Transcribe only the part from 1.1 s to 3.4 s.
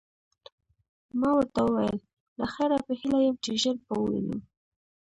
ما ورته وویل: له خیره، په هیله یم